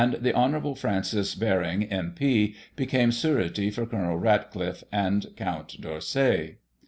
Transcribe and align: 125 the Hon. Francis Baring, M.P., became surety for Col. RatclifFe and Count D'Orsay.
125 0.01 0.23
the 0.23 0.33
Hon. 0.59 0.73
Francis 0.73 1.35
Baring, 1.35 1.83
M.P., 1.83 2.55
became 2.75 3.11
surety 3.11 3.69
for 3.69 3.85
Col. 3.85 4.17
RatclifFe 4.19 4.83
and 4.91 5.27
Count 5.35 5.79
D'Orsay. 5.79 6.55